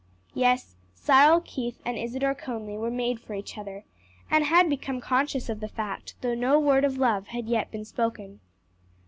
[0.33, 3.83] Yes, Cyril Keith and Isadore Conly were made for each other,
[4.31, 7.85] and had become conscious of the fact, though no word of love had yet been
[7.85, 8.39] spoken.